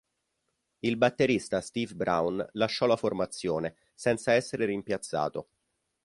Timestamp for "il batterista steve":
0.79-1.93